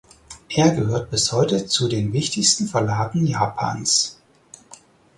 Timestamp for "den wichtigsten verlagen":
1.87-3.27